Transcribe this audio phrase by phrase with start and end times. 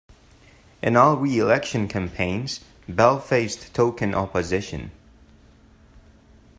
[0.81, 4.89] In all re-election campaigns, Bell faced token opposition.